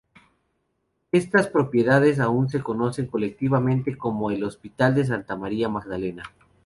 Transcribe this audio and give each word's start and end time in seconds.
Estas 1.11 1.45
propiedades 1.45 2.19
aún 2.19 2.49
se 2.49 2.63
conocen 2.63 3.05
colectivamente 3.05 3.99
como 3.99 4.31
el 4.31 4.43
Hospital 4.43 4.95
de 4.95 5.05
Santa 5.05 5.35
María 5.35 5.69
Magdalena. 5.69 6.23